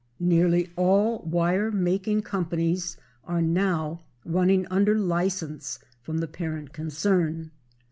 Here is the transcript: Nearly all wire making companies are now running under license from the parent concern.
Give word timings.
Nearly 0.19 0.71
all 0.77 1.19
wire 1.19 1.69
making 1.69 2.23
companies 2.23 2.97
are 3.23 3.39
now 3.39 4.01
running 4.25 4.65
under 4.71 4.97
license 4.97 5.77
from 6.01 6.17
the 6.17 6.27
parent 6.27 6.73
concern. 6.73 7.51